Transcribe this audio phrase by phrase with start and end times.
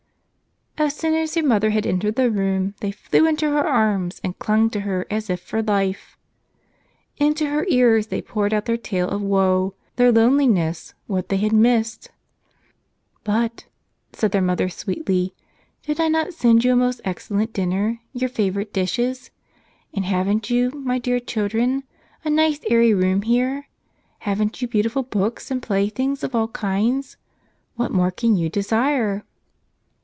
[0.77, 4.39] As soon as their mother had entered the room, they flew into her arms and
[4.39, 6.17] clung to her as if for life.
[7.17, 11.37] Into her ears they poured out their tale of woe: their lone¬ liness, what they
[11.37, 12.09] had missed—
[13.23, 13.65] "But,"
[14.11, 15.35] said their mother sweetly,
[15.83, 18.29] "did I not send 40 A" Prisoner of War" you a most excellent dinner, your
[18.29, 19.29] favorite dishes?
[19.93, 21.83] And haven't you, my dear children,
[22.23, 23.67] a nice, airy room here?
[24.19, 27.17] Haven't you beautiful books and playthings of all kinds?
[27.75, 29.23] What more can you desire?"